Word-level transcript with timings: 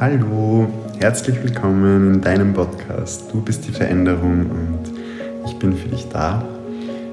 Hallo, 0.00 0.66
herzlich 0.98 1.40
willkommen 1.40 2.14
in 2.14 2.20
deinem 2.20 2.52
Podcast. 2.52 3.32
Du 3.32 3.40
bist 3.40 3.64
die 3.64 3.70
Veränderung 3.70 4.50
und 4.50 4.80
ich 5.46 5.56
bin 5.60 5.76
für 5.76 5.88
dich 5.88 6.08
da. 6.08 6.44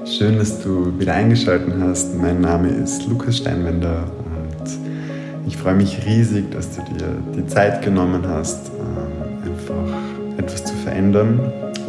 Schön, 0.04 0.36
dass 0.36 0.60
du 0.60 0.98
wieder 0.98 1.14
eingeschaltet 1.14 1.72
hast. 1.80 2.12
Mein 2.16 2.40
Name 2.40 2.70
ist 2.70 3.06
Lukas 3.06 3.36
Steinwender 3.36 4.02
und 4.24 4.68
ich 5.46 5.56
freue 5.56 5.76
mich 5.76 6.04
riesig, 6.04 6.50
dass 6.50 6.74
du 6.74 6.82
dir 6.82 7.06
die 7.36 7.46
Zeit 7.46 7.82
genommen 7.82 8.26
hast, 8.26 8.72
ähm, 8.80 9.52
einfach 9.52 10.36
etwas 10.36 10.64
zu 10.64 10.74
verändern, 10.74 11.38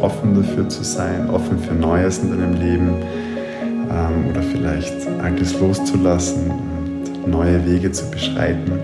offen 0.00 0.36
dafür 0.36 0.68
zu 0.68 0.84
sein, 0.84 1.28
offen 1.28 1.58
für 1.58 1.74
Neues 1.74 2.18
in 2.18 2.30
deinem 2.30 2.54
Leben 2.54 2.94
ähm, 3.90 4.30
oder 4.30 4.42
vielleicht 4.42 5.08
Altes 5.24 5.58
loszulassen 5.58 6.52
und 6.52 7.28
neue 7.28 7.66
Wege 7.66 7.90
zu 7.90 8.08
beschreiten 8.12 8.78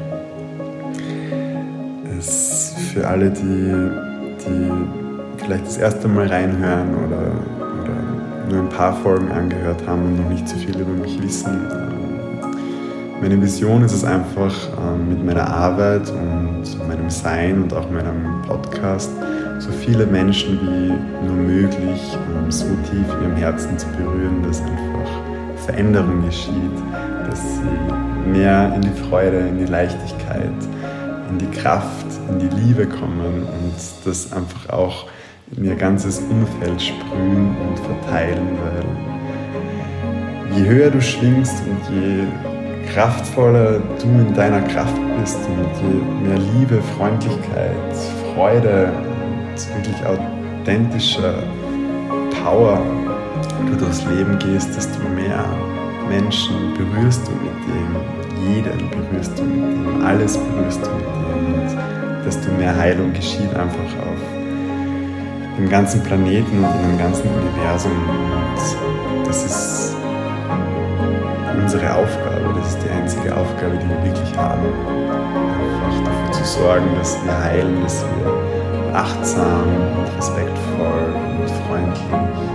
für 2.89 3.07
alle, 3.07 3.31
die, 3.31 3.73
die 4.45 4.71
vielleicht 5.43 5.67
das 5.67 5.77
erste 5.77 6.09
Mal 6.09 6.27
reinhören 6.27 6.95
oder, 6.95 7.33
oder 7.83 8.51
nur 8.51 8.63
ein 8.63 8.69
paar 8.69 8.95
Folgen 8.95 9.31
angehört 9.31 9.83
haben 9.87 10.05
und 10.07 10.23
noch 10.23 10.31
nicht 10.31 10.49
so 10.49 10.57
viel 10.57 10.79
über 10.79 10.93
mich 10.93 11.23
wissen. 11.23 11.57
Meine 13.21 13.41
Vision 13.43 13.83
ist 13.83 13.93
es 13.93 14.05
einfach, 14.05 14.55
ähm, 14.79 15.09
mit 15.09 15.25
meiner 15.25 15.49
Arbeit 15.49 16.09
und 16.11 16.89
meinem 16.89 17.11
Sein 17.11 17.63
und 17.63 17.73
auch 17.75 17.91
meinem 17.91 18.43
Podcast 18.47 19.11
so 19.59 19.71
viele 19.73 20.07
Menschen 20.07 20.59
wie 20.63 21.27
nur 21.27 21.37
möglich 21.37 22.17
ähm, 22.17 22.51
so 22.51 22.67
tief 22.91 23.05
in 23.17 23.23
ihrem 23.25 23.37
Herzen 23.37 23.77
zu 23.77 23.89
berühren, 23.89 24.43
dass 24.45 24.61
einfach 24.61 25.65
Veränderung 25.67 26.25
geschieht, 26.25 26.55
dass 27.29 27.41
sie 27.41 28.31
mehr 28.31 28.73
in 28.77 28.83
die 28.83 29.03
Freude, 29.09 29.39
in 29.39 29.59
die 29.59 29.71
Leichtigkeit, 29.71 30.53
in 31.31 31.39
die 31.39 31.59
Kraft, 31.59 32.08
in 32.29 32.39
die 32.39 32.49
Liebe 32.49 32.87
kommen 32.87 33.43
und 33.43 33.75
das 34.05 34.33
einfach 34.33 34.69
auch 34.71 35.07
in 35.57 35.65
ihr 35.65 35.77
ganzes 35.77 36.21
Umfeld 36.21 36.81
sprühen 36.81 37.57
und 37.57 37.79
verteilen, 37.79 38.49
weil 38.63 38.85
je 40.57 40.69
höher 40.69 40.91
du 40.91 41.01
schwingst 41.01 41.63
und 41.67 41.81
je 41.95 42.25
kraftvoller 42.93 43.81
du 44.01 44.09
in 44.09 44.35
deiner 44.35 44.61
Kraft 44.63 44.97
bist 45.21 45.39
und 45.47 45.71
je 45.83 46.29
mehr 46.29 46.39
Liebe, 46.55 46.83
Freundlichkeit, 46.97 47.75
Freude 48.35 48.93
und 48.93 49.77
wirklich 49.77 50.07
authentischer 50.07 51.35
Power 52.43 52.81
du 53.67 53.77
durchs 53.77 54.05
Leben 54.05 54.39
gehst, 54.39 54.77
desto 54.77 54.99
mehr 55.15 55.45
Menschen 56.09 56.75
berührst 56.75 57.27
du 57.27 57.33
mit 57.33 57.53
dem, 57.67 58.55
jeden 58.55 58.91
berührst 58.91 59.39
du 59.39 59.43
mit 59.45 59.63
dem, 59.63 60.05
alles 60.05 60.37
berührst 60.37 60.81
du 60.87 60.91
mit 60.91 61.05
dem 61.05 61.19
und 61.55 61.98
desto 62.29 62.53
mehr 62.53 62.77
Heilung 62.77 63.15
geschieht 63.15 63.55
einfach 63.55 63.91
auf 64.05 64.21
dem 65.57 65.67
ganzen 65.67 66.03
Planeten 66.03 66.59
und 66.59 66.75
in 66.83 66.91
dem 66.91 66.99
ganzen 66.99 67.27
Universum. 67.27 67.91
Und 68.07 69.27
das 69.27 69.45
ist 69.47 69.97
unsere 71.59 71.95
Aufgabe, 71.95 72.55
das 72.61 72.75
ist 72.75 72.83
die 72.85 72.91
einzige 72.91 73.35
Aufgabe, 73.35 73.79
die 73.79 73.89
wir 73.89 74.05
wirklich 74.05 74.37
haben, 74.37 74.67
einfach 75.09 76.05
dafür 76.05 76.33
zu 76.33 76.45
sorgen, 76.45 76.87
dass 76.99 77.17
wir 77.25 77.45
heilen, 77.45 77.83
dass 77.83 78.05
wir 78.05 78.95
achtsam 78.95 79.65
und 79.97 80.17
respektvoll 80.19 81.15
und 81.41 81.51
freundlich 81.67 82.49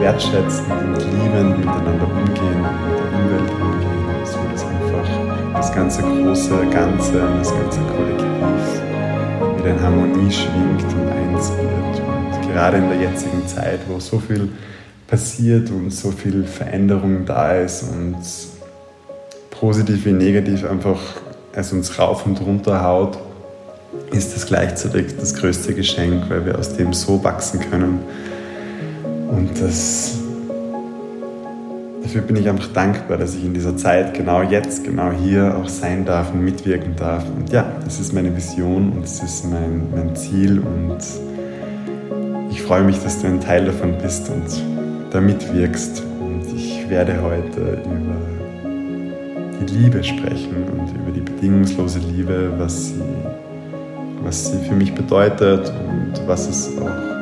wertschätzend 0.00 0.70
und 0.70 0.98
liebend 0.98 1.58
miteinander 1.58 2.04
umgehen 2.04 2.60
und 2.62 2.76
mit 2.84 2.98
der 2.98 3.08
Umwelt 3.18 3.50
umgehen, 3.52 3.65
das 5.52 5.72
ganze 5.74 6.02
große 6.02 6.66
Ganze 6.70 7.26
und 7.26 7.38
das 7.38 7.50
ganze 7.50 7.80
Kollektiv 7.80 8.26
wieder 9.58 9.70
in 9.70 9.82
Harmonie 9.82 10.30
schwingt 10.30 10.82
und 10.82 11.08
eins 11.08 11.50
wird. 11.50 12.42
Und 12.42 12.52
gerade 12.52 12.78
in 12.78 12.88
der 12.88 13.00
jetzigen 13.00 13.46
Zeit, 13.46 13.80
wo 13.88 13.98
so 13.98 14.18
viel 14.18 14.48
passiert 15.06 15.70
und 15.70 15.90
so 15.90 16.10
viel 16.10 16.44
Veränderung 16.44 17.24
da 17.24 17.54
ist 17.54 17.82
und 17.82 18.16
positiv 19.50 20.04
wie 20.04 20.12
negativ 20.12 20.68
einfach 20.68 21.00
es 21.52 21.72
uns 21.72 21.98
rauf 21.98 22.26
und 22.26 22.40
runter 22.40 22.82
haut, 22.82 23.18
ist 24.12 24.34
das 24.34 24.46
gleichzeitig 24.46 25.16
das 25.18 25.34
größte 25.34 25.74
Geschenk, 25.74 26.28
weil 26.28 26.44
wir 26.44 26.58
aus 26.58 26.76
dem 26.76 26.92
so 26.92 27.22
wachsen 27.24 27.60
können 27.70 28.00
und 29.30 29.50
das, 29.60 30.18
dafür 32.06 32.22
bin 32.22 32.36
ich 32.36 32.48
einfach 32.48 32.68
dankbar, 32.68 33.18
dass 33.18 33.34
ich 33.34 33.44
in 33.44 33.52
dieser 33.52 33.76
Zeit, 33.76 34.14
genau 34.14 34.40
jetzt, 34.40 34.84
genau 34.84 35.10
hier 35.10 35.56
auch 35.56 35.68
sein 35.68 36.04
darf 36.04 36.32
und 36.32 36.44
mitwirken 36.44 36.94
darf. 36.94 37.24
Und 37.36 37.50
ja, 37.50 37.66
das 37.84 37.98
ist 37.98 38.12
meine 38.12 38.34
Vision 38.36 38.92
und 38.92 39.02
das 39.02 39.20
ist 39.24 39.44
mein, 39.44 39.90
mein 39.90 40.14
Ziel. 40.14 40.60
Und 40.60 40.98
ich 42.48 42.62
freue 42.62 42.84
mich, 42.84 43.02
dass 43.02 43.20
du 43.20 43.26
ein 43.26 43.40
Teil 43.40 43.64
davon 43.64 43.98
bist 44.00 44.30
und 44.30 44.44
da 45.10 45.20
mitwirkst. 45.20 46.04
Und 46.20 46.44
ich 46.54 46.88
werde 46.88 47.20
heute 47.20 47.80
über 47.84 48.16
die 49.60 49.74
Liebe 49.74 50.04
sprechen 50.04 50.62
und 50.78 50.88
über 50.94 51.10
die 51.12 51.22
bedingungslose 51.22 51.98
Liebe, 51.98 52.52
was 52.56 52.90
sie, 52.90 53.02
was 54.22 54.52
sie 54.52 54.58
für 54.58 54.74
mich 54.76 54.94
bedeutet 54.94 55.72
und 55.88 56.28
was 56.28 56.48
es 56.48 56.70
auch 56.78 57.15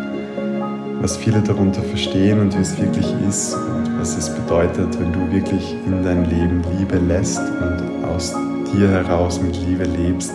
was 1.04 1.18
viele 1.18 1.42
darunter 1.42 1.82
verstehen 1.82 2.40
und 2.40 2.56
wie 2.56 2.62
es 2.62 2.80
wirklich 2.80 3.06
ist 3.28 3.52
und 3.52 4.00
was 4.00 4.16
es 4.16 4.30
bedeutet, 4.30 4.98
wenn 4.98 5.12
du 5.12 5.30
wirklich 5.30 5.76
in 5.84 6.02
dein 6.02 6.24
Leben 6.30 6.62
Liebe 6.78 6.96
lässt 6.96 7.38
und 7.40 8.06
aus 8.06 8.34
dir 8.72 8.88
heraus 8.88 9.38
mit 9.38 9.54
Liebe 9.66 9.84
lebst, 9.84 10.32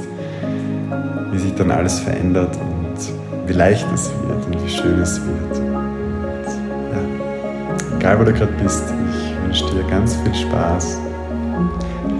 wie 1.31 1.39
sich 1.39 1.55
dann 1.55 1.71
alles 1.71 1.99
verändert 1.99 2.55
und 2.57 3.49
wie 3.49 3.53
leicht 3.53 3.87
es 3.95 4.11
wird 4.27 4.45
und 4.45 4.63
wie 4.63 4.69
schön 4.69 4.99
es 4.99 5.19
wird. 5.19 5.59
Und 5.59 6.45
ja, 6.91 7.97
egal 7.97 8.19
wo 8.19 8.23
du 8.25 8.31
gerade 8.31 8.53
bist, 8.61 8.83
ich 9.09 9.43
wünsche 9.43 9.73
dir 9.73 9.83
ganz 9.89 10.17
viel 10.17 10.35
Spaß. 10.35 10.99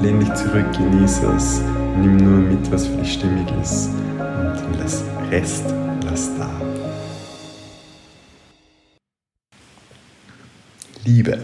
Lehn 0.01 0.21
dich 0.21 0.33
zurück, 0.33 0.65
genieße 0.75 1.27
es, 1.37 1.61
nimm 2.01 2.17
nur 2.17 2.39
mit, 2.49 2.71
was 2.71 2.87
für 2.87 2.97
dich 2.97 3.13
stimmig 3.13 3.45
ist 3.61 3.91
und 4.17 4.79
lass 4.79 5.03
Rest, 5.29 5.65
lass 6.03 6.31
da. 6.35 6.68
Liebe. 11.19 11.37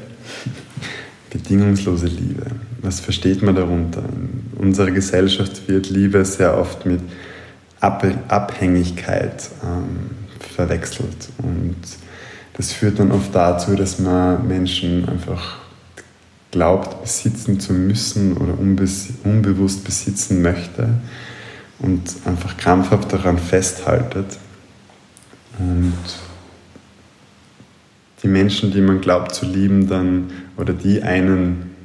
Bedingungslose 1.32 2.06
Liebe. 2.06 2.46
Was 2.82 3.02
versteht 3.02 3.42
man 3.42 3.56
darunter? 3.56 4.04
In 4.04 4.54
unserer 4.58 4.92
Gesellschaft 4.92 5.68
wird 5.68 5.90
Liebe 5.90 6.24
sehr 6.24 6.58
oft 6.58 6.86
mit 6.86 7.02
Abhängigkeit 7.82 9.50
ähm, 9.62 10.12
verwechselt. 10.40 11.28
Und 11.40 11.76
das 12.54 12.72
führt 12.72 13.00
dann 13.00 13.12
oft 13.12 13.36
dazu, 13.36 13.76
dass 13.76 14.00
man 14.00 14.48
Menschen 14.48 15.10
einfach 15.10 15.58
glaubt, 16.52 17.02
besitzen 17.02 17.60
zu 17.60 17.74
müssen 17.74 18.38
oder 18.38 18.58
unbewusst 18.58 19.84
besitzen 19.84 20.42
möchte 20.42 20.88
und 21.80 22.02
einfach 22.24 22.56
krampfhaft 22.56 23.12
daran 23.12 23.38
festhaltet. 23.38 24.38
Und 25.60 25.94
die 28.26 28.32
Menschen, 28.32 28.72
die 28.72 28.82
man 28.82 29.02
glaubt 29.02 29.36
zu 29.36 29.46
lieben, 29.46 29.88
dann 29.88 30.32
oder 30.58 30.74
die 30.74 31.04
einen 31.04 31.76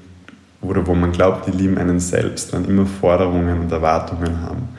oder 0.62 0.86
wo 0.86 0.94
man 0.94 1.12
glaubt, 1.12 1.46
die 1.46 1.50
lieben 1.50 1.76
einen 1.76 2.00
selbst, 2.00 2.54
dann 2.54 2.64
immer 2.64 2.86
Forderungen 2.86 3.60
und 3.60 3.70
Erwartungen 3.70 4.40
haben. 4.40 4.70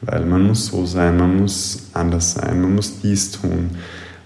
Weil 0.00 0.24
man 0.24 0.46
muss 0.46 0.68
so 0.68 0.86
sein, 0.86 1.18
man 1.18 1.36
muss 1.36 1.90
anders 1.92 2.32
sein, 2.32 2.62
man 2.62 2.74
muss 2.74 3.00
dies 3.02 3.30
tun, 3.30 3.76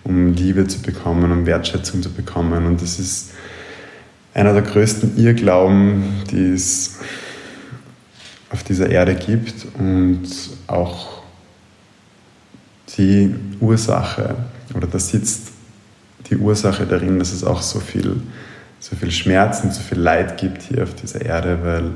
um 0.04 0.32
Liebe 0.32 0.68
zu 0.68 0.80
bekommen, 0.80 1.32
um 1.32 1.44
Wertschätzung 1.44 2.02
zu 2.02 2.12
bekommen. 2.12 2.66
Und 2.66 2.80
das 2.80 3.00
ist 3.00 3.32
einer 4.32 4.52
der 4.52 4.62
größten 4.62 5.18
Irrglauben, 5.18 6.04
die 6.30 6.52
es 6.52 7.00
auf 8.50 8.62
dieser 8.62 8.88
Erde 8.90 9.16
gibt 9.16 9.66
und 9.76 10.28
auch 10.68 11.22
die 12.96 13.34
Ursache 13.58 14.36
oder 14.72 14.86
da 14.86 15.00
sitzt 15.00 15.55
die 16.30 16.36
Ursache 16.36 16.86
darin, 16.86 17.18
dass 17.18 17.32
es 17.32 17.44
auch 17.44 17.62
so 17.62 17.80
viel, 17.80 18.16
so 18.80 18.96
viel 18.96 19.10
Schmerz 19.10 19.62
und 19.62 19.72
so 19.72 19.80
viel 19.80 19.98
Leid 19.98 20.38
gibt 20.38 20.62
hier 20.62 20.82
auf 20.82 20.94
dieser 20.94 21.22
Erde, 21.22 21.58
weil 21.62 21.92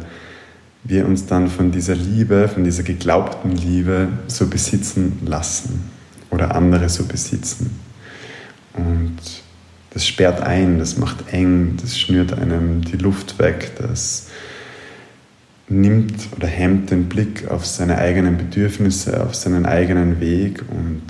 wir 0.84 1.06
uns 1.06 1.26
dann 1.26 1.48
von 1.48 1.70
dieser 1.70 1.94
Liebe, 1.94 2.48
von 2.48 2.64
dieser 2.64 2.82
geglaubten 2.82 3.52
Liebe 3.52 4.08
so 4.26 4.46
besitzen 4.46 5.18
lassen 5.24 5.90
oder 6.30 6.54
andere 6.54 6.88
so 6.88 7.04
besitzen. 7.04 7.78
Und 8.74 9.18
das 9.90 10.06
sperrt 10.06 10.40
ein, 10.40 10.78
das 10.78 10.96
macht 10.96 11.32
eng, 11.32 11.76
das 11.80 11.98
schnürt 11.98 12.32
einem 12.32 12.82
die 12.82 12.96
Luft 12.96 13.38
weg, 13.38 13.72
das 13.78 14.28
nimmt 15.68 16.14
oder 16.36 16.48
hemmt 16.48 16.90
den 16.90 17.08
Blick 17.08 17.48
auf 17.48 17.66
seine 17.66 17.98
eigenen 17.98 18.36
Bedürfnisse, 18.36 19.22
auf 19.22 19.34
seinen 19.34 19.66
eigenen 19.66 20.20
Weg 20.20 20.64
und 20.68 21.02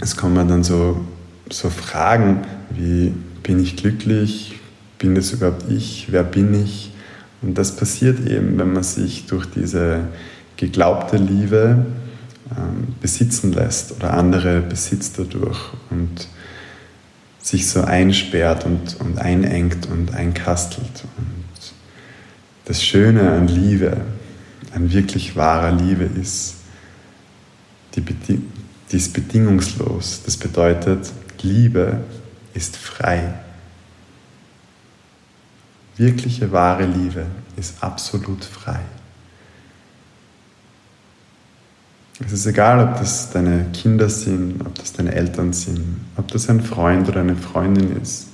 es 0.00 0.16
kommen 0.16 0.48
dann 0.48 0.64
so 0.64 1.04
so 1.50 1.70
Fragen 1.70 2.44
wie, 2.70 3.12
bin 3.42 3.62
ich 3.62 3.76
glücklich? 3.76 4.58
Bin 4.98 5.14
das 5.14 5.32
überhaupt 5.32 5.70
ich? 5.70 6.08
Wer 6.10 6.24
bin 6.24 6.54
ich? 6.54 6.90
Und 7.42 7.58
das 7.58 7.76
passiert 7.76 8.26
eben, 8.26 8.58
wenn 8.58 8.72
man 8.72 8.82
sich 8.82 9.26
durch 9.26 9.46
diese 9.46 10.00
geglaubte 10.56 11.16
Liebe 11.16 11.84
ähm, 12.56 12.94
besitzen 13.00 13.52
lässt 13.52 13.92
oder 13.92 14.14
andere 14.14 14.60
besitzt 14.62 15.18
dadurch 15.18 15.58
und 15.90 16.28
sich 17.42 17.68
so 17.68 17.82
einsperrt 17.82 18.64
und, 18.64 18.98
und 19.00 19.18
einengt 19.18 19.86
und 19.86 20.14
einkastelt. 20.14 21.04
Und 21.18 21.74
das 22.64 22.82
Schöne 22.82 23.32
an 23.32 23.48
Liebe, 23.48 23.98
an 24.74 24.90
wirklich 24.90 25.36
wahrer 25.36 25.72
Liebe 25.72 26.04
ist, 26.04 26.54
die, 27.94 28.00
die 28.00 28.96
ist 28.96 29.12
bedingungslos. 29.12 30.22
Das 30.24 30.38
bedeutet, 30.38 31.12
Liebe 31.44 32.00
ist 32.54 32.76
frei. 32.76 33.34
Wirkliche 35.96 36.50
wahre 36.50 36.86
Liebe 36.86 37.26
ist 37.56 37.82
absolut 37.82 38.44
frei. 38.44 38.80
Es 42.24 42.32
ist 42.32 42.46
egal, 42.46 42.80
ob 42.88 42.96
das 42.98 43.30
deine 43.30 43.66
Kinder 43.72 44.08
sind, 44.08 44.60
ob 44.64 44.74
das 44.76 44.92
deine 44.92 45.14
Eltern 45.14 45.52
sind, 45.52 46.00
ob 46.16 46.28
das 46.28 46.48
ein 46.48 46.62
Freund 46.62 47.08
oder 47.08 47.20
eine 47.20 47.36
Freundin 47.36 48.00
ist, 48.00 48.28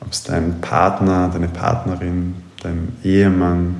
ob 0.00 0.12
es 0.12 0.22
dein 0.22 0.60
Partner, 0.60 1.28
deine 1.28 1.48
Partnerin, 1.48 2.36
dein 2.62 2.96
Ehemann, 3.04 3.76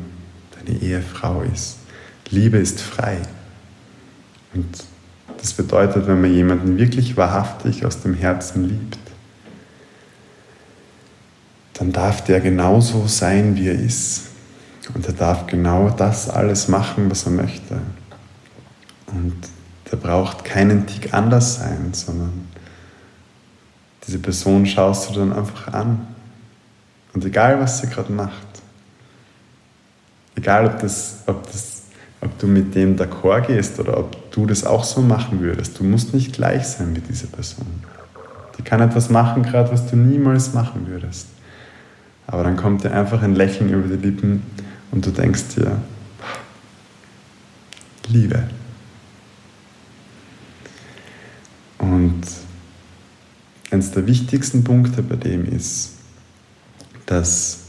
deine 0.56 0.78
Ehefrau 0.80 1.42
ist. 1.42 1.78
Liebe 2.30 2.58
ist 2.58 2.80
frei. 2.80 3.22
Und 4.54 4.84
das 5.38 5.52
bedeutet, 5.52 6.06
wenn 6.06 6.20
man 6.20 6.32
jemanden 6.32 6.78
wirklich 6.78 7.16
wahrhaftig 7.16 7.86
aus 7.86 8.00
dem 8.02 8.14
Herzen 8.14 8.68
liebt, 8.68 8.98
dann 11.74 11.92
darf 11.92 12.24
der 12.24 12.40
genauso 12.40 13.06
sein, 13.06 13.56
wie 13.56 13.68
er 13.68 13.78
ist. 13.78 14.26
Und 14.94 15.06
er 15.06 15.12
darf 15.12 15.46
genau 15.46 15.90
das 15.90 16.28
alles 16.28 16.68
machen, 16.68 17.10
was 17.10 17.24
er 17.24 17.32
möchte. 17.32 17.80
Und 19.06 19.36
der 19.90 19.96
braucht 19.96 20.44
keinen 20.44 20.86
Tick 20.86 21.14
anders 21.14 21.56
sein, 21.56 21.90
sondern 21.92 22.48
diese 24.06 24.18
Person 24.18 24.66
schaust 24.66 25.10
du 25.10 25.14
dann 25.14 25.32
einfach 25.32 25.72
an. 25.72 26.06
Und 27.14 27.24
egal, 27.24 27.60
was 27.60 27.80
sie 27.80 27.88
gerade 27.88 28.12
macht, 28.12 28.46
egal, 30.34 30.66
ob, 30.66 30.78
das, 30.80 31.18
ob, 31.26 31.44
das, 31.50 31.77
ob 32.20 32.38
du 32.38 32.46
mit 32.46 32.74
dem 32.74 32.96
d'accord 32.96 33.46
gehst 33.46 33.78
oder 33.78 33.98
ob 33.98 34.30
du 34.32 34.46
das 34.46 34.64
auch 34.64 34.84
so 34.84 35.00
machen 35.00 35.40
würdest, 35.40 35.78
du 35.78 35.84
musst 35.84 36.14
nicht 36.14 36.32
gleich 36.32 36.66
sein 36.66 36.92
mit 36.92 37.08
dieser 37.08 37.28
Person. 37.28 37.66
Die 38.58 38.62
kann 38.62 38.80
etwas 38.80 39.08
machen 39.08 39.44
gerade, 39.44 39.70
was 39.70 39.86
du 39.86 39.96
niemals 39.96 40.52
machen 40.52 40.86
würdest. 40.88 41.28
Aber 42.26 42.42
dann 42.42 42.56
kommt 42.56 42.84
dir 42.84 42.92
einfach 42.92 43.22
ein 43.22 43.34
Lächeln 43.34 43.72
über 43.72 43.88
die 43.88 44.02
Lippen 44.04 44.42
und 44.90 45.06
du 45.06 45.10
denkst 45.10 45.54
dir, 45.56 45.78
Liebe. 48.08 48.44
Und 51.78 52.22
eines 53.70 53.92
der 53.92 54.06
wichtigsten 54.06 54.64
Punkte 54.64 55.02
bei 55.02 55.16
dem 55.16 55.44
ist, 55.46 55.92
dass 57.06 57.60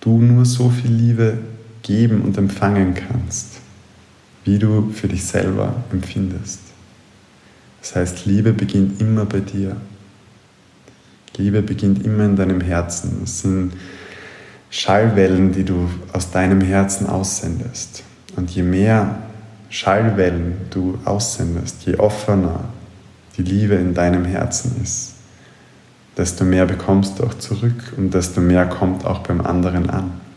du 0.00 0.20
nur 0.20 0.44
so 0.44 0.70
viel 0.70 0.90
Liebe 0.90 1.38
geben 1.82 2.22
und 2.22 2.36
empfangen 2.36 2.94
kannst, 2.94 3.57
wie 4.48 4.58
du 4.58 4.90
für 4.94 5.08
dich 5.08 5.26
selber 5.26 5.74
empfindest. 5.92 6.60
Das 7.82 7.94
heißt, 7.94 8.24
Liebe 8.24 8.54
beginnt 8.54 8.98
immer 8.98 9.26
bei 9.26 9.40
dir. 9.40 9.76
Liebe 11.36 11.60
beginnt 11.60 12.02
immer 12.04 12.24
in 12.24 12.34
deinem 12.34 12.62
Herzen. 12.62 13.20
Es 13.24 13.42
sind 13.42 13.74
Schallwellen, 14.70 15.52
die 15.52 15.64
du 15.64 15.90
aus 16.14 16.30
deinem 16.30 16.62
Herzen 16.62 17.06
aussendest. 17.06 18.02
Und 18.36 18.50
je 18.50 18.62
mehr 18.62 19.18
Schallwellen 19.68 20.54
du 20.70 20.98
aussendest, 21.04 21.84
je 21.84 21.96
offener, 21.96 22.64
die 23.36 23.42
Liebe 23.42 23.74
in 23.74 23.92
deinem 23.92 24.24
Herzen 24.24 24.76
ist, 24.82 25.12
desto 26.16 26.44
mehr 26.44 26.64
bekommst 26.64 27.18
du 27.18 27.24
auch 27.24 27.34
zurück 27.34 27.92
und 27.98 28.14
desto 28.14 28.40
mehr 28.40 28.64
kommt 28.64 29.04
auch 29.04 29.18
beim 29.18 29.42
anderen 29.42 29.90
an. 29.90 30.27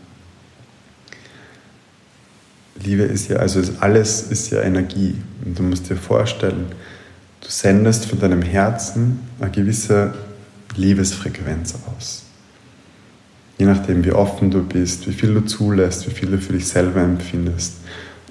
Liebe 2.84 3.02
ist 3.02 3.28
ja, 3.28 3.36
also 3.36 3.60
alles 3.80 4.22
ist 4.22 4.50
ja 4.50 4.62
Energie. 4.62 5.16
Und 5.44 5.58
du 5.58 5.62
musst 5.62 5.88
dir 5.88 5.96
vorstellen, 5.96 6.66
du 7.40 7.48
sendest 7.48 8.06
von 8.06 8.18
deinem 8.18 8.42
Herzen 8.42 9.20
eine 9.40 9.50
gewisse 9.50 10.14
Liebesfrequenz 10.76 11.74
aus. 11.96 12.24
Je 13.58 13.66
nachdem, 13.66 14.04
wie 14.04 14.12
offen 14.12 14.50
du 14.50 14.62
bist, 14.62 15.06
wie 15.06 15.12
viel 15.12 15.34
du 15.34 15.44
zulässt, 15.44 16.06
wie 16.06 16.12
viel 16.12 16.30
du 16.30 16.38
für 16.38 16.54
dich 16.54 16.66
selber 16.66 17.00
empfindest. 17.00 17.74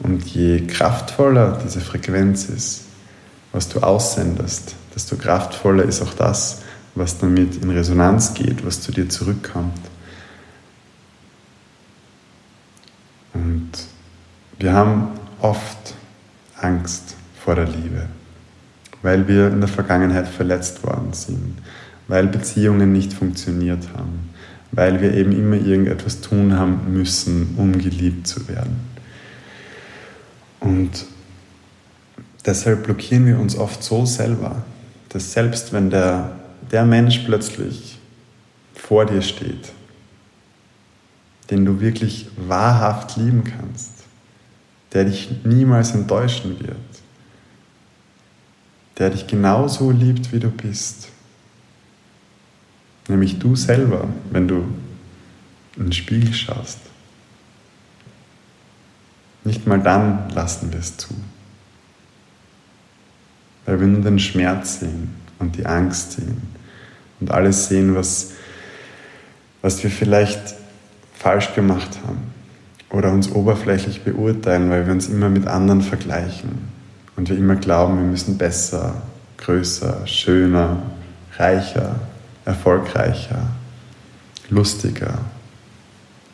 Und 0.04 0.26
je 0.26 0.66
kraftvoller 0.66 1.60
diese 1.64 1.80
Frequenz 1.80 2.46
ist, 2.46 2.82
was 3.52 3.70
du 3.70 3.80
aussendest, 3.80 4.76
desto 4.96 5.16
kraftvoller 5.16 5.84
ist 5.84 6.02
auch 6.02 6.14
das, 6.14 6.62
was 6.96 7.20
damit 7.20 7.62
in 7.62 7.70
Resonanz 7.70 8.34
geht, 8.34 8.66
was 8.66 8.82
zu 8.82 8.92
dir 8.92 9.08
zurückkommt. 9.10 9.80
Und 13.34 13.72
wir 14.62 14.74
haben 14.74 15.10
oft 15.42 15.96
Angst 16.60 17.16
vor 17.44 17.56
der 17.56 17.66
Liebe, 17.66 18.08
weil 19.02 19.28
wir 19.28 19.48
in 19.48 19.60
der 19.60 19.68
Vergangenheit 19.68 20.28
verletzt 20.28 20.84
worden 20.84 21.14
sind, 21.14 21.58
weil 22.08 22.28
Beziehungen 22.28 22.92
nicht 22.92 23.14
funktioniert 23.14 23.90
haben, 23.96 24.30
weil 24.72 25.02
wir 25.02 25.14
eben 25.14 25.32
immer 25.32 25.58
irgendetwas 25.58 26.22
tun 26.22 26.58
haben 26.58 26.94
müssen, 26.94 27.56
um 27.58 27.78
geliebt 27.78 28.28
zu 28.28 28.48
werden. 28.48 28.80
Und 30.60 31.06
Deshalb 32.46 32.84
blockieren 32.84 33.28
wir 33.28 33.40
uns 33.40 33.56
oft 33.56 33.84
so 33.84 34.06
selber, 34.06 34.64
dass 35.10 35.34
selbst 35.34 35.74
wenn 35.74 35.90
der, 35.90 36.32
der 36.72 36.86
Mensch 36.86 37.20
plötzlich 37.20 38.00
vor 38.74 39.06
dir 39.06 39.22
steht, 39.22 39.72
den 41.52 41.66
du 41.66 41.80
wirklich 41.82 42.30
wahrhaft 42.38 43.18
lieben 43.18 43.44
kannst, 43.44 44.01
der 44.94 45.06
dich 45.06 45.30
niemals 45.44 45.92
enttäuschen 45.92 46.60
wird, 46.60 46.78
der 48.98 49.10
dich 49.10 49.28
genauso 49.28 49.92
liebt, 49.92 50.32
wie 50.32 50.40
du 50.40 50.50
bist, 50.50 51.08
nämlich 53.08 53.40
du 53.40 53.56
selber, 53.56 54.08
wenn 54.32 54.48
du 54.48 54.66
in 55.78 55.84
den 55.86 55.94
Spiegel 55.94 56.34
schaust. 56.34 56.80
Nicht 59.44 59.66
mal 59.66 59.80
dann 59.80 60.30
lassen 60.30 60.72
wir 60.72 60.80
es 60.80 60.98
zu. 60.98 61.16
Weil 63.66 63.80
wir 63.80 63.88
nur 63.88 64.02
den 64.02 64.20
Schmerz 64.20 64.82
sehen 64.82 65.16
und 65.40 65.56
die 65.56 65.66
Angst 65.66 66.14
sehen 66.14 66.42
und 67.20 67.32
alles 67.32 67.70
sehen, 67.70 67.96
was, 67.96 68.34
was 69.62 69.82
wir 69.82 69.90
vielleicht 69.90 70.56
falsch 71.14 71.56
gemacht 71.56 71.98
haben 72.06 72.31
oder 72.92 73.12
uns 73.12 73.32
oberflächlich 73.32 74.04
beurteilen, 74.04 74.70
weil 74.70 74.86
wir 74.86 74.94
uns 74.94 75.08
immer 75.08 75.30
mit 75.30 75.48
anderen 75.48 75.82
vergleichen 75.82 76.70
und 77.16 77.30
wir 77.30 77.38
immer 77.38 77.56
glauben, 77.56 77.98
wir 77.98 78.06
müssen 78.06 78.38
besser, 78.38 79.02
größer, 79.38 80.06
schöner, 80.06 80.82
reicher, 81.38 81.96
erfolgreicher, 82.46 83.48
lustiger, 84.50 85.20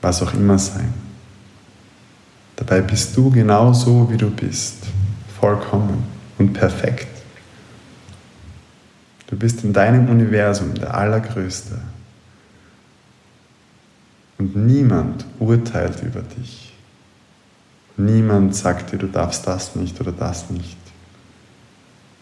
was 0.02 0.22
auch 0.22 0.34
immer 0.34 0.58
sein. 0.58 0.94
Dabei 2.56 2.82
bist 2.82 3.16
du 3.16 3.30
genauso, 3.30 4.10
wie 4.12 4.18
du 4.18 4.32
bist, 4.32 4.88
vollkommen 5.40 6.04
und 6.40 6.54
perfekt. 6.54 7.08
Du 9.28 9.36
bist 9.38 9.64
in 9.64 9.74
deinem 9.74 10.10
Universum 10.10 10.74
der 10.74 10.96
Allergrößte. 10.96 11.78
Und 14.38 14.56
niemand 14.56 15.26
urteilt 15.40 16.04
über 16.04 16.22
dich. 16.22 16.74
Niemand 17.98 18.56
sagt 18.56 18.92
dir, 18.92 18.98
du 18.98 19.08
darfst 19.08 19.48
das 19.48 19.76
nicht 19.76 20.00
oder 20.00 20.12
das 20.12 20.50
nicht. 20.50 20.78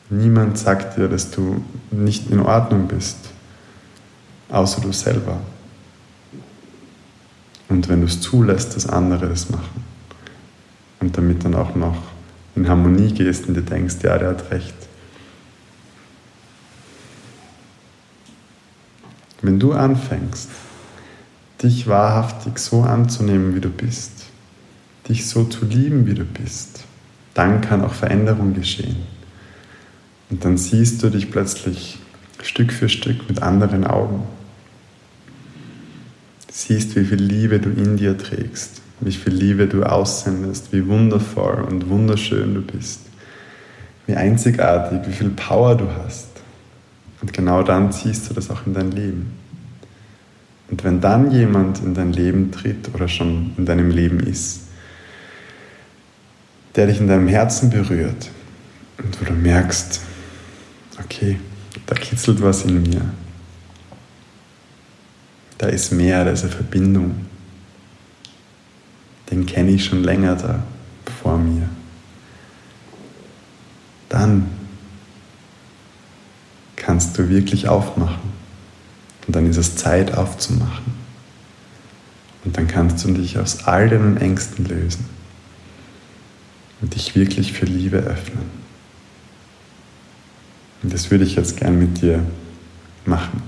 Niemand 0.09 0.57
sagt 0.57 0.97
dir, 0.97 1.09
dass 1.09 1.31
du 1.31 1.63
nicht 1.91 2.29
in 2.29 2.39
Ordnung 2.39 2.87
bist, 2.87 3.17
außer 4.49 4.79
du 4.81 4.93
selber. 4.93 5.39
Und 7.67 7.89
wenn 7.89 8.01
du 8.01 8.07
es 8.07 8.21
zulässt, 8.21 8.75
dass 8.75 8.87
andere 8.87 9.27
das 9.27 9.49
machen 9.49 9.83
und 11.01 11.17
damit 11.17 11.43
dann 11.43 11.55
auch 11.55 11.75
noch 11.75 11.97
in 12.55 12.69
Harmonie 12.69 13.11
gehst 13.11 13.47
und 13.47 13.55
dir 13.55 13.63
denkst, 13.63 13.95
ja, 14.03 14.17
der 14.17 14.29
hat 14.29 14.51
recht, 14.51 14.75
Wenn 19.45 19.59
du 19.59 19.73
anfängst, 19.73 20.49
dich 21.61 21.87
wahrhaftig 21.87 22.59
so 22.59 22.81
anzunehmen, 22.81 23.55
wie 23.55 23.61
du 23.61 23.69
bist, 23.69 24.25
dich 25.07 25.27
so 25.27 25.43
zu 25.45 25.65
lieben, 25.65 26.05
wie 26.07 26.15
du 26.15 26.25
bist, 26.25 26.83
dann 27.33 27.61
kann 27.61 27.83
auch 27.83 27.93
Veränderung 27.93 28.53
geschehen. 28.53 28.97
Und 30.29 30.43
dann 30.43 30.57
siehst 30.57 31.03
du 31.03 31.09
dich 31.09 31.31
plötzlich 31.31 31.99
Stück 32.41 32.71
für 32.71 32.89
Stück 32.89 33.27
mit 33.29 33.41
anderen 33.41 33.85
Augen. 33.85 34.23
Siehst, 36.51 36.95
wie 36.95 37.05
viel 37.05 37.21
Liebe 37.21 37.59
du 37.59 37.69
in 37.69 37.97
dir 37.97 38.17
trägst, 38.17 38.81
wie 39.01 39.11
viel 39.11 39.33
Liebe 39.33 39.67
du 39.67 39.83
aussendest, 39.83 40.71
wie 40.71 40.87
wundervoll 40.87 41.65
und 41.69 41.89
wunderschön 41.89 42.55
du 42.55 42.61
bist, 42.61 43.01
wie 44.07 44.15
einzigartig, 44.15 45.01
wie 45.07 45.13
viel 45.13 45.29
Power 45.29 45.75
du 45.75 45.87
hast. 46.03 46.29
Und 47.21 47.33
genau 47.33 47.63
dann 47.63 47.91
ziehst 47.91 48.29
du 48.29 48.33
das 48.33 48.49
auch 48.49 48.65
in 48.65 48.73
dein 48.73 48.91
Leben. 48.91 49.44
Und 50.69 50.83
wenn 50.83 50.99
dann 50.99 51.31
jemand 51.31 51.79
in 51.79 51.93
dein 51.93 52.11
Leben 52.11 52.51
tritt 52.51 52.93
oder 52.93 53.07
schon 53.07 53.53
in 53.57 53.65
deinem 53.65 53.91
Leben 53.91 54.19
ist, 54.19 54.61
der 56.75 56.87
dich 56.87 56.99
in 56.99 57.07
deinem 57.07 57.27
Herzen 57.27 57.69
berührt 57.69 58.31
und 58.97 59.21
wo 59.21 59.25
du 59.25 59.33
merkst, 59.33 60.01
okay, 61.03 61.39
da 61.85 61.95
kitzelt 61.95 62.41
was 62.41 62.65
in 62.65 62.81
mir, 62.81 63.01
da 65.57 65.67
ist 65.67 65.91
mehr, 65.91 66.25
da 66.25 66.31
ist 66.31 66.43
eine 66.43 66.51
Verbindung, 66.51 67.25
den 69.31 69.45
kenne 69.45 69.71
ich 69.71 69.85
schon 69.85 70.03
länger 70.03 70.35
da 70.35 70.63
vor 71.21 71.37
mir. 71.37 71.69
Dann 74.09 74.47
kannst 76.75 77.17
du 77.17 77.29
wirklich 77.29 77.67
aufmachen. 77.67 78.34
Und 79.27 79.35
dann 79.35 79.49
ist 79.49 79.57
es 79.57 79.75
Zeit 79.75 80.13
aufzumachen. 80.13 80.93
Und 82.43 82.57
dann 82.57 82.67
kannst 82.67 83.03
du 83.03 83.11
dich 83.11 83.39
aus 83.39 83.65
all 83.65 83.89
deinen 83.89 84.17
Ängsten 84.17 84.65
lösen 84.65 85.05
und 86.81 86.93
dich 86.93 87.15
wirklich 87.15 87.53
für 87.53 87.65
Liebe 87.65 87.97
öffnen. 87.97 88.49
Und 90.83 90.93
das 90.93 91.09
würde 91.09 91.23
ich 91.23 91.35
jetzt 91.35 91.57
gern 91.57 91.79
mit 91.79 92.01
dir 92.01 92.23
machen. 93.05 93.41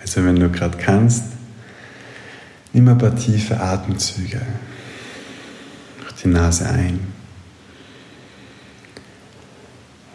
Also 0.00 0.22
wenn 0.24 0.36
du 0.36 0.50
gerade 0.50 0.76
kannst, 0.76 1.24
nimm 2.74 2.86
ein 2.88 2.98
paar 2.98 3.16
tiefe 3.16 3.58
Atemzüge 3.58 4.42
durch 6.02 6.14
die 6.22 6.28
Nase 6.28 6.68
ein 6.68 7.00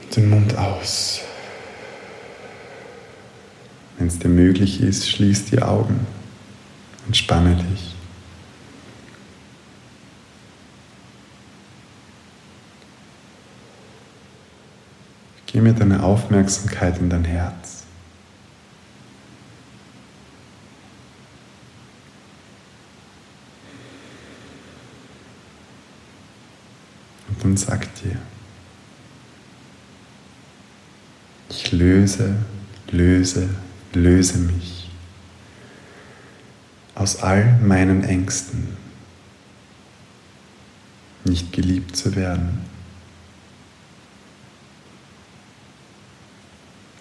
und 0.03 0.15
den 0.15 0.29
Mund 0.29 0.55
aus. 0.55 1.21
Wenn 3.99 4.07
es 4.07 4.17
dir 4.17 4.29
möglich 4.29 4.81
ist, 4.81 5.09
schließ 5.09 5.45
die 5.45 5.61
Augen, 5.61 6.07
entspanne 7.05 7.57
dich. 7.57 7.93
Geh 15.47 15.59
mit 15.59 15.81
deiner 15.81 16.03
Aufmerksamkeit 16.03 16.97
in 16.99 17.09
dein 17.09 17.25
Herz. 17.25 17.83
Und 27.27 27.43
dann 27.43 27.57
sag 27.57 27.93
dir, 27.95 28.17
ich 31.49 31.73
löse, 31.73 32.35
löse, 32.91 33.49
löse 33.93 34.37
mich 34.37 34.89
aus 36.95 37.23
all 37.23 37.57
meinen 37.59 38.03
Ängsten, 38.03 38.75
nicht 41.23 41.53
geliebt 41.53 41.95
zu 41.95 42.15
werden, 42.15 42.65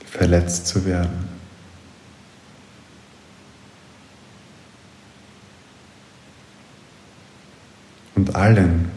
verletzt 0.07 0.69
zu 0.69 0.85
werden. 0.85 1.29
Und 8.15 8.35
allen, 8.35 8.91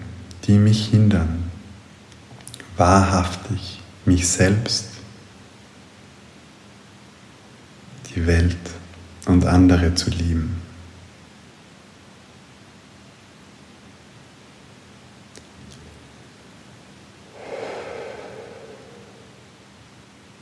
die 0.46 0.58
mich 0.58 0.88
hindern, 0.88 1.50
wahrhaftig 2.78 3.80
mich 4.06 4.28
selbst 4.28 4.91
die 8.16 8.26
Welt 8.28 8.58
und 9.26 9.46
andere 9.46 9.96
zu 9.96 10.10
lieben. 10.10 10.62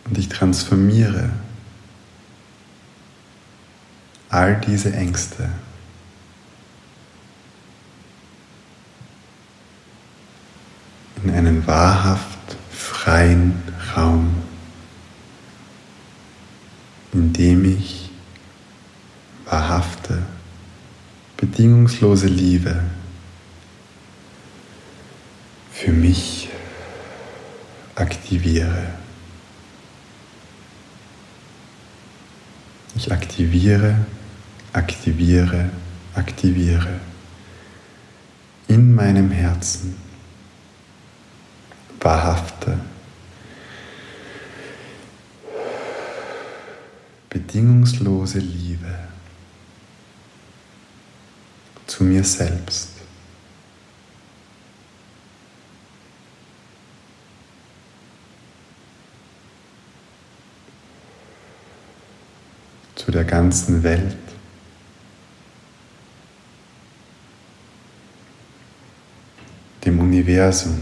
Und 0.06 0.18
ich 0.18 0.30
transformiere 0.30 1.30
all 4.30 4.60
diese 4.62 4.94
Ängste 4.94 5.50
in 11.24 11.32
einen 11.32 11.68
wahrhaft 11.68 12.40
freien 12.72 13.62
Raum 13.96 14.49
indem 17.14 17.66
ich 17.66 18.10
wahrhafte, 19.46 20.22
bedingungslose 21.38 22.28
Liebe 22.28 22.84
für 25.72 25.92
mich 25.92 26.50
aktiviere. 27.96 28.88
Ich 32.96 33.12
aktiviere, 33.12 34.06
aktiviere, 34.74 35.70
aktiviere 36.16 37.00
in 38.68 38.94
meinem 38.94 39.32
Herzen 39.32 39.96
wahrhafte, 42.02 42.80
bedingungslose 47.30 48.40
Liebe 48.40 49.08
zu 51.86 52.04
mir 52.04 52.24
selbst. 52.24 53.00
zu 62.96 63.12
der 63.12 63.24
ganzen 63.24 63.82
Welt. 63.82 64.18
dem 69.86 69.98
Universum 70.00 70.78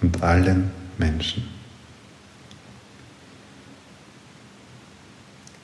und 0.00 0.22
allen 0.22 0.70
Menschen. 0.96 1.59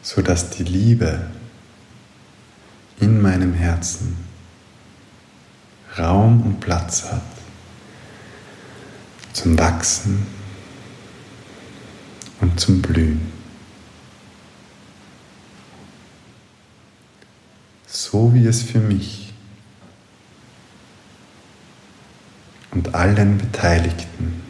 Sodass 0.07 0.51
die 0.51 0.63
Liebe 0.63 1.19
in 3.01 3.21
meinem 3.21 3.55
Herzen 3.55 4.17
Raum 5.99 6.43
und 6.43 6.61
Platz 6.61 7.11
hat 7.11 7.23
zum 9.33 9.59
Wachsen 9.59 10.25
und 12.41 12.61
zum 12.61 12.81
Blühen. 12.83 13.33
So 17.89 18.33
wie 18.33 18.47
es 18.47 18.63
für 18.63 18.79
mich 18.79 19.35
und 22.71 22.95
allen 22.95 23.39
Beteiligten 23.39 24.41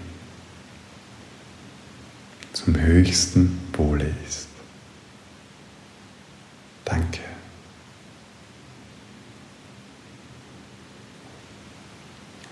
zum 2.52 2.78
höchsten 2.78 3.58
Wohle 3.72 4.12
ist. 4.28 4.45
Danke. 6.86 7.20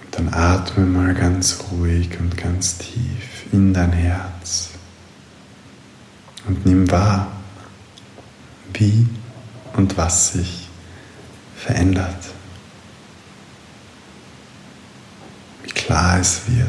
Und 0.03 0.15
dann 0.19 0.35
atme 0.35 0.85
mal 0.85 1.15
ganz 1.15 1.59
ruhig 1.71 2.11
und 2.19 2.37
ganz 2.37 2.77
tief 2.79 3.47
in 3.53 3.73
dein 3.73 3.93
Herz 3.93 4.71
und 6.47 6.67
nimm 6.67 6.91
wahr, 6.91 7.31
wie 8.75 9.07
und 9.75 9.97
was 9.97 10.33
sich 10.33 10.69
verändert. 11.57 12.27
Wie 15.63 15.71
klar 15.71 16.19
es 16.19 16.43
wird, 16.49 16.69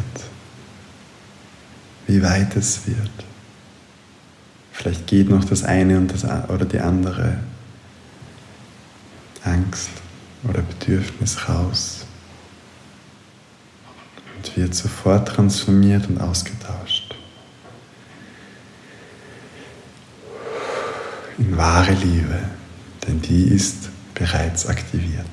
wie 2.05 2.21
weit 2.21 2.55
es 2.55 2.85
wird. 2.85 3.09
Vielleicht 4.71 5.07
geht 5.07 5.29
noch 5.29 5.43
das 5.43 5.63
eine 5.63 5.97
und 5.97 6.13
das, 6.13 6.25
oder 6.49 6.65
die 6.65 6.79
andere 6.79 7.39
Angst 9.45 9.89
oder 10.43 10.61
Bedürfnis 10.61 11.47
raus 11.47 12.05
und 14.35 14.57
wird 14.57 14.75
sofort 14.75 15.27
transformiert 15.27 16.07
und 16.07 16.19
ausgetauscht. 16.19 17.15
In 21.37 21.57
wahre 21.57 21.93
Liebe, 21.93 22.39
denn 23.07 23.21
die 23.21 23.43
ist 23.43 23.89
bereits 24.13 24.67
aktiviert. 24.67 25.25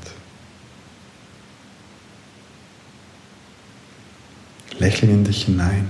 Lächle 4.79 5.11
in 5.11 5.25
dich 5.25 5.45
hinein. 5.45 5.89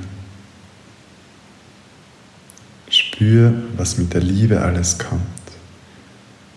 Spür, 2.91 3.55
was 3.77 3.97
mit 3.97 4.13
der 4.13 4.21
Liebe 4.21 4.61
alles 4.61 4.99
kommt. 4.99 5.23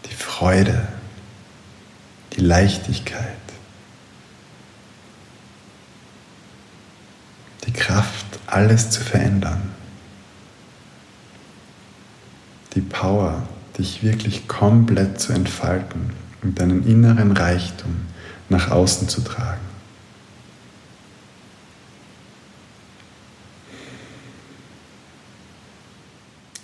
Die 0.10 0.14
Freude, 0.14 0.86
die 2.36 2.42
Leichtigkeit, 2.42 3.38
die 7.66 7.74
Kraft, 7.74 8.26
alles 8.48 8.90
zu 8.90 9.02
verändern. 9.02 9.72
Die 12.74 12.82
Power, 12.82 13.48
dich 13.78 14.04
wirklich 14.04 14.48
komplett 14.48 15.20
zu 15.20 15.34
entfalten 15.34 16.12
und 16.42 16.60
deinen 16.60 16.86
inneren 16.86 17.32
Reichtum 17.32 17.96
nach 18.50 18.70
außen 18.70 19.08
zu 19.10 19.22
tragen. 19.22 19.62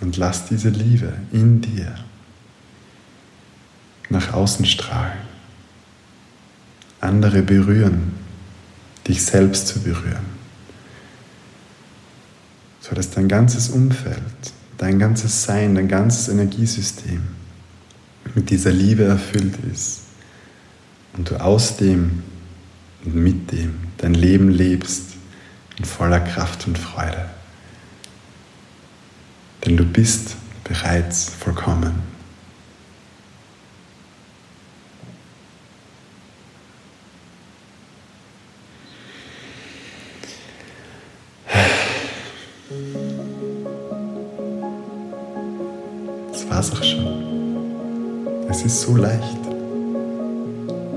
Und 0.02 0.18
lass 0.18 0.46
diese 0.46 0.70
Liebe 0.70 1.14
in 1.32 1.62
dir 1.62 1.96
nach 4.10 4.34
außen 4.34 4.66
strahlen, 4.66 5.31
andere 7.02 7.42
berühren, 7.42 8.14
dich 9.08 9.24
selbst 9.24 9.68
zu 9.68 9.82
berühren, 9.82 10.26
sodass 12.80 13.10
dein 13.10 13.28
ganzes 13.28 13.70
Umfeld, 13.70 14.22
dein 14.78 15.00
ganzes 15.00 15.44
Sein, 15.44 15.76
dein 15.76 15.88
ganzes 15.88 16.30
Energiesystem 16.30 17.22
mit 18.36 18.50
dieser 18.50 18.72
Liebe 18.72 19.04
erfüllt 19.04 19.56
ist 19.72 20.02
und 21.18 21.30
du 21.30 21.36
aus 21.42 21.78
dem 21.78 22.24
und 23.04 23.16
mit 23.16 23.52
dem 23.52 23.76
dein 23.98 24.14
Leben 24.14 24.50
lebst 24.50 25.04
in 25.78 25.86
voller 25.86 26.20
Kraft 26.20 26.68
und 26.68 26.78
Freude. 26.78 27.30
Denn 29.66 29.78
du 29.78 29.86
bist 29.86 30.36
bereits 30.64 31.26
vollkommen. 31.30 31.94
War's 46.62 46.72
auch 46.74 46.84
schon. 46.84 47.08
Es 48.48 48.64
ist 48.64 48.82
so 48.82 48.96
leicht. 48.96 49.40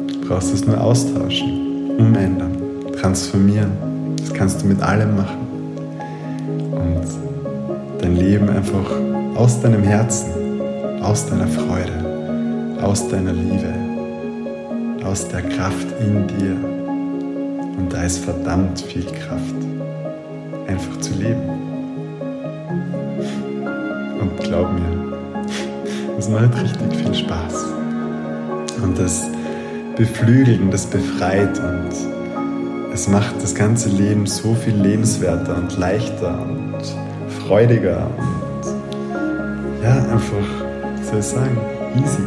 Du 0.09 0.29
brauchst 0.29 0.53
es 0.53 0.67
nur 0.67 0.79
austauschen, 0.79 1.97
umändern, 1.99 2.53
transformieren. 3.01 3.71
Das 4.19 4.35
kannst 4.35 4.61
du 4.61 4.67
mit 4.67 4.83
allem 4.83 5.17
machen 5.17 5.39
dein 8.01 8.17
Leben 8.17 8.51
einfach 8.51 8.91
aus 9.35 9.63
deinem 9.63 9.83
Herzen, 9.83 10.61
aus 11.01 11.27
deiner 11.27 11.47
Freude, 11.47 12.77
aus 12.83 13.09
deiner 13.09 13.33
Liebe, 13.33 13.73
aus 15.07 15.27
der 15.29 15.41
Kraft 15.41 15.87
in 16.01 16.27
dir. 16.27 16.57
Und 17.79 17.91
da 17.91 18.03
ist 18.03 18.19
verdammt 18.19 18.79
viel 18.83 19.07
Kraft, 19.07 19.57
einfach 20.67 21.01
zu 21.01 21.15
leben. 21.15 21.49
Und 24.21 24.39
glaub 24.41 24.71
mir, 24.71 25.14
es 26.25 26.31
macht 26.31 26.59
richtig 26.59 26.97
viel 26.97 27.15
Spaß. 27.15 27.67
Und 28.83 28.99
das 28.99 29.25
beflügelt 29.95 30.59
und 30.59 30.71
das 30.71 30.87
befreit 30.87 31.59
und 31.59 31.91
es 32.95 33.09
macht 33.09 33.43
das 33.43 33.55
ganze 33.55 33.91
Leben 33.91 34.25
so 34.27 34.55
viel 34.55 34.75
lebenswerter 34.75 35.55
und 35.57 35.77
leichter 35.77 36.41
und 36.41 36.81
freudiger 37.47 38.07
und 38.17 39.83
ja, 39.83 39.97
einfach, 39.97 40.47
wie 40.97 41.05
soll 41.05 41.19
ich 41.19 41.25
sagen, 41.27 41.59
easy. 42.03 42.23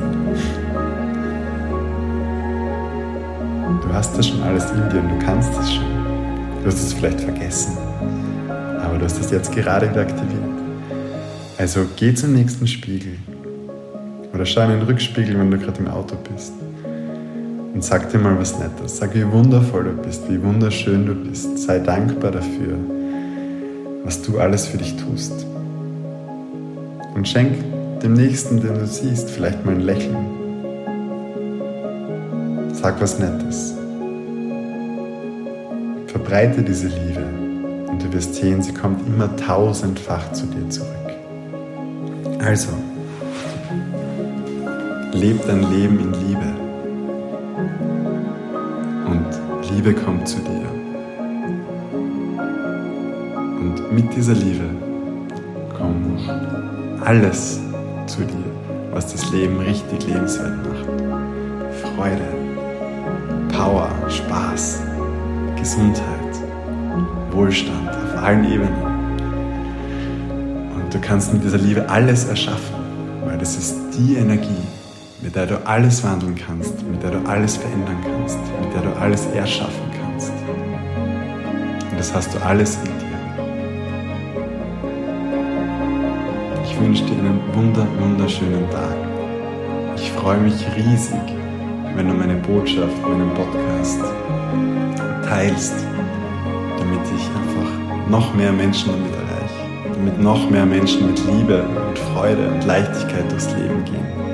Du 3.81 3.93
hast 3.93 4.15
das 4.15 4.27
schon 4.27 4.43
alles 4.43 4.69
in 4.69 4.89
dir 4.89 4.99
und 4.99 5.09
du 5.09 5.25
kannst 5.25 5.49
das 5.57 5.73
schon. 5.73 5.85
Du 6.61 6.67
hast 6.67 6.83
es 6.83 6.93
vielleicht 6.93 7.21
vergessen, 7.21 7.75
aber 8.79 8.99
du 8.99 9.05
hast 9.05 9.19
es 9.19 9.31
jetzt 9.31 9.51
gerade 9.51 9.89
wieder 9.89 10.01
aktiviert. 10.01 10.43
Also 11.57 11.87
geh 11.95 12.13
zum 12.13 12.33
nächsten 12.33 12.67
Spiegel 12.67 13.17
oder 14.37 14.45
schau 14.45 14.61
in 14.61 14.69
den 14.69 14.83
Rückspiegel, 14.83 15.37
wenn 15.37 15.51
du 15.51 15.57
gerade 15.57 15.79
im 15.79 15.89
Auto 15.89 16.15
bist 16.31 16.53
und 17.73 17.83
sag 17.83 18.09
dir 18.11 18.19
mal 18.19 18.39
was 18.39 18.57
Nettes. 18.57 18.97
Sag, 18.97 19.13
wie 19.13 19.29
wundervoll 19.29 19.83
du 19.83 20.01
bist, 20.01 20.29
wie 20.29 20.41
wunderschön 20.41 21.05
du 21.05 21.13
bist. 21.13 21.57
Sei 21.57 21.79
dankbar 21.79 22.31
dafür 22.31 22.77
was 24.07 24.21
du 24.21 24.39
alles 24.39 24.67
für 24.67 24.77
dich 24.77 24.95
tust. 24.95 25.45
Und 27.13 27.27
schenk 27.27 27.57
dem 28.01 28.13
Nächsten, 28.13 28.61
den 28.61 28.75
du 28.75 28.87
siehst, 28.87 29.29
vielleicht 29.29 29.65
mal 29.65 29.75
ein 29.75 29.81
Lächeln. 29.81 30.15
Sag 32.71 33.01
was 33.01 33.19
Nettes. 33.19 33.75
Verbreite 36.07 36.61
diese 36.61 36.87
Liebe 36.87 37.25
und 37.87 38.01
du 38.01 38.13
wirst 38.13 38.35
sehen, 38.35 38.61
sie 38.61 38.73
kommt 38.73 39.05
immer 39.05 39.35
tausendfach 39.35 40.31
zu 40.31 40.45
dir 40.45 40.69
zurück. 40.69 40.87
Also, 42.39 42.69
leb 45.19 45.43
dein 45.47 45.63
Leben 45.71 45.99
in 45.99 46.13
Liebe 46.13 46.53
und 49.07 49.71
Liebe 49.71 49.93
kommt 49.93 50.27
zu 50.27 50.37
dir. 50.37 50.69
Und 53.59 53.91
mit 53.91 54.15
dieser 54.15 54.33
Liebe 54.33 54.65
kommt 55.75 56.21
alles 57.03 57.59
zu 58.05 58.21
dir, 58.21 58.45
was 58.91 59.11
das 59.11 59.31
Leben 59.31 59.59
richtig 59.59 60.05
lebenswert 60.05 60.55
macht. 60.57 60.85
Freude, 61.81 62.27
Power, 63.51 63.89
Spaß, 64.09 64.83
Gesundheit, 65.57 66.03
Wohlstand 67.31 67.89
auf 67.89 68.23
allen 68.23 68.45
Ebenen. 68.45 68.83
Und 70.75 70.93
du 70.93 70.99
kannst 71.01 71.33
mit 71.33 71.43
dieser 71.43 71.57
Liebe 71.57 71.89
alles 71.89 72.25
erschaffen, 72.25 72.75
weil 73.25 73.39
das 73.39 73.57
ist 73.57 73.75
die 73.97 74.15
Energie, 74.15 74.67
mit 75.21 75.35
der 75.35 75.47
du 75.47 75.65
alles 75.65 76.03
wandeln 76.03 76.35
kannst, 76.35 76.83
mit 76.87 77.01
der 77.01 77.11
du 77.11 77.29
alles 77.29 77.57
verändern 77.57 77.97
kannst, 78.03 78.37
mit 78.61 78.73
der 78.73 78.81
du 78.81 78.99
alles 78.99 79.25
erschaffen 79.27 79.91
kannst. 79.99 80.31
Und 81.91 81.99
das 81.99 82.13
hast 82.13 82.33
du 82.33 82.45
alles 82.45 82.77
in 82.77 82.85
dir. 82.85 83.07
Ich 86.63 86.79
wünsche 86.79 87.03
dir 87.05 87.17
einen 87.17 87.39
wunder, 87.53 87.87
wunderschönen 87.99 88.69
Tag. 88.69 88.95
Ich 89.95 90.11
freue 90.11 90.37
mich 90.37 90.65
riesig, 90.75 91.19
wenn 91.95 92.07
du 92.07 92.13
meine 92.13 92.35
Botschaft, 92.35 93.01
meinen 93.01 93.33
Podcast 93.33 93.99
teilst, 95.27 95.73
damit 96.77 96.99
ich 97.15 97.23
einfach 97.23 98.09
noch 98.09 98.33
mehr 98.35 98.51
Menschen 98.51 98.91
damit 98.91 99.11
erreiche, 99.11 99.95
damit 99.95 100.21
noch 100.21 100.49
mehr 100.51 100.65
Menschen 100.67 101.07
mit 101.07 101.19
Liebe 101.25 101.63
und 101.63 101.97
Freude 102.13 102.49
und 102.49 102.63
Leichtigkeit 102.65 103.31
durchs 103.31 103.51
Leben 103.55 103.83
gehen 103.85 104.26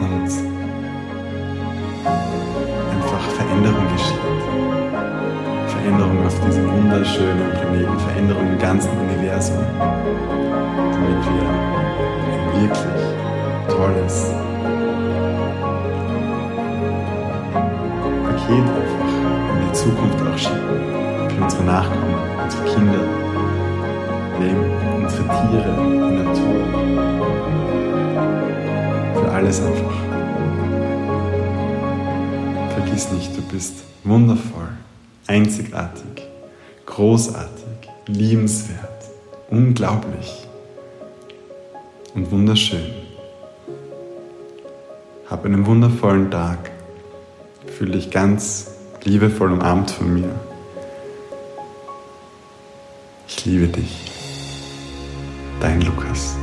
und 0.00 0.30
einfach 2.92 3.24
Veränderung 3.36 3.86
geschieht. 3.92 4.26
Veränderung 5.68 6.26
auf 6.26 6.40
diesem 6.46 6.72
wunderschönen 6.72 7.50
Planeten, 7.52 7.98
Veränderung 7.98 8.46
im 8.52 8.58
ganzen 8.58 8.90
Universum 8.90 9.64
damit 10.96 11.24
wir 11.26 11.48
ein 12.32 12.62
wirklich 12.62 12.78
tolles 13.68 14.32
Paket 18.24 18.66
einfach 18.66 19.12
in 19.52 19.66
die 19.66 19.72
Zukunft 19.72 20.20
auch 20.22 20.38
schicken. 20.38 21.30
Für 21.36 21.42
unsere 21.42 21.64
Nachkommen, 21.64 22.14
unsere 22.42 22.64
Kinder, 22.64 23.04
unsere 24.96 25.22
Tiere, 25.22 25.70
die 25.78 26.22
Natur. 26.22 27.05
Alles 29.36 29.60
einfach. 29.60 29.92
Vergiss 32.70 33.12
nicht, 33.12 33.36
du 33.36 33.42
bist 33.42 33.84
wundervoll, 34.02 34.70
einzigartig, 35.26 36.22
großartig, 36.86 37.90
liebenswert, 38.06 39.04
unglaublich 39.50 40.48
und 42.14 42.30
wunderschön. 42.30 42.86
Hab 45.28 45.44
einen 45.44 45.66
wundervollen 45.66 46.30
Tag. 46.30 46.70
Fühle 47.76 47.92
dich 47.92 48.10
ganz 48.10 48.70
liebevoll 49.04 49.52
umarmt 49.52 49.90
von 49.90 50.14
mir. 50.14 50.30
Ich 53.28 53.44
liebe 53.44 53.68
dich. 53.68 54.10
Dein 55.60 55.82
Lukas. 55.82 56.38